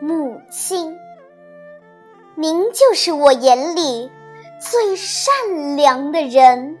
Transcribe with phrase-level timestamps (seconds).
[0.00, 0.96] 母亲
[2.36, 4.10] 您就是我眼里
[4.60, 6.78] 最善良的人。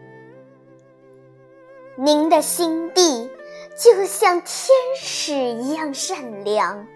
[1.96, 3.28] 您的心地
[3.76, 4.70] 就像天
[5.00, 6.86] 使一样善良。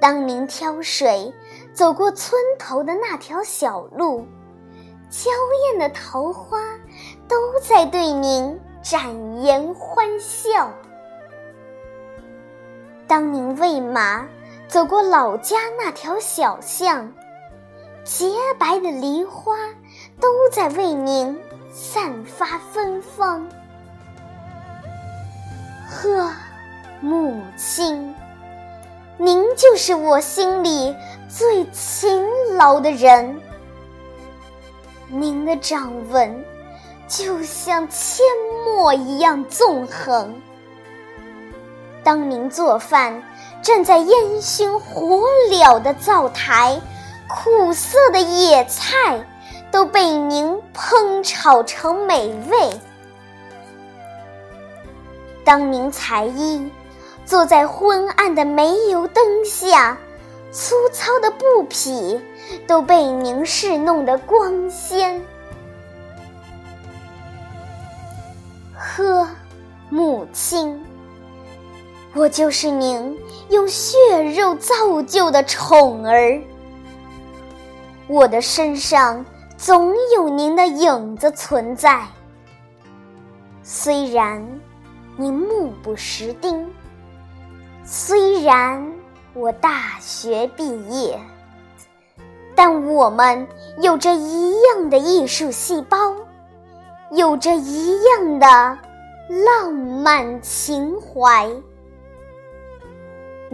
[0.00, 1.32] 当您挑水
[1.72, 4.26] 走过村头的那条小路，
[5.08, 5.30] 娇
[5.70, 6.58] 艳的桃花
[7.28, 10.68] 都在对您展颜欢笑。
[13.06, 14.26] 当您喂马
[14.66, 17.12] 走过老家那条小巷，
[18.02, 19.54] 洁白的梨花
[20.20, 21.38] 都在为您
[21.72, 23.46] 散发芬芳。
[25.88, 26.30] 呵，
[27.00, 28.14] 母亲，
[29.18, 30.94] 您就是我心里
[31.28, 33.40] 最勤劳的人。
[35.08, 36.44] 您的掌纹
[37.06, 38.20] 就像阡
[38.64, 40.34] 陌一样纵横。
[42.04, 43.22] 当您做饭，
[43.62, 46.78] 站在烟熏火燎的灶台，
[47.26, 49.26] 苦涩的野菜
[49.70, 52.70] 都被您烹炒成美味。
[55.44, 56.70] 当您裁衣，
[57.24, 59.96] 坐在昏暗的煤油灯下，
[60.52, 62.20] 粗糙的布匹
[62.66, 65.22] 都被您侍弄得光鲜。
[68.76, 69.26] 呵，
[69.88, 70.83] 母亲。
[72.16, 73.18] 我就是您
[73.50, 73.96] 用血
[74.36, 76.40] 肉造就的宠儿，
[78.06, 79.24] 我的身上
[79.56, 82.06] 总有您的影子存在。
[83.64, 84.46] 虽然
[85.16, 86.70] 您目不识丁，
[87.82, 88.92] 虽然
[89.32, 91.18] 我大学毕业，
[92.54, 93.44] 但我们
[93.82, 96.14] 有着一样的艺术细胞，
[97.10, 98.46] 有着一样的
[99.44, 101.50] 浪漫情怀。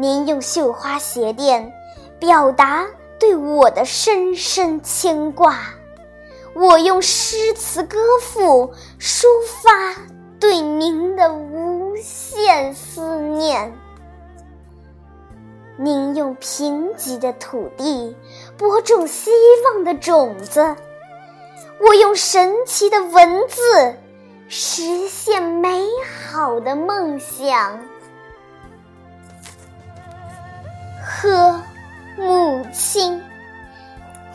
[0.01, 1.75] 您用绣花鞋垫
[2.19, 2.87] 表达
[3.19, 5.59] 对我的深深牵挂，
[6.55, 9.27] 我用诗词歌赋抒
[9.63, 10.01] 发
[10.41, 13.71] 对您的无限思念。
[15.77, 18.17] 您用贫瘠的土地
[18.57, 19.31] 播种希
[19.67, 20.75] 望的种子，
[21.79, 23.95] 我用神奇的文字
[24.49, 25.87] 实现美
[26.27, 27.79] 好的梦想。
[31.23, 31.61] 呵，
[32.17, 33.23] 母亲，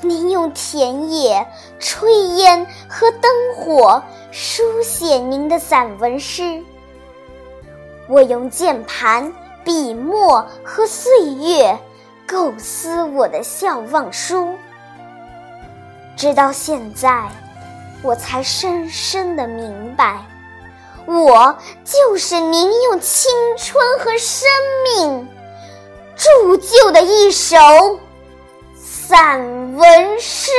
[0.01, 1.43] 您用田野、
[1.79, 6.61] 炊烟和灯火书写您的散文诗，
[8.07, 11.75] 我用键盘、笔墨和岁月
[12.27, 14.53] 构思我的笑忘书。
[16.15, 17.27] 直到现在，
[18.03, 20.23] 我才深深的明白，
[21.07, 24.47] 我就是您用青春和生
[24.83, 25.27] 命。
[26.15, 27.57] 铸就的一首
[28.75, 29.39] 散
[29.75, 30.51] 文诗。